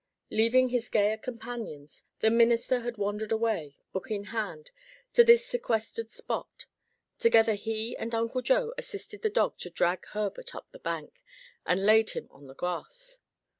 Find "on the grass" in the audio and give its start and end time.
12.31-13.19